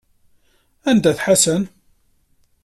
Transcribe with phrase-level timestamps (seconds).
[0.89, 1.63] Anda-t Ḥasan?